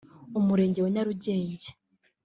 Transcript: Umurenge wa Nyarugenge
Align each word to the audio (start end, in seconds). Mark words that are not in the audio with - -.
Umurenge 0.39 0.79
wa 0.81 0.89
Nyarugenge 0.93 1.67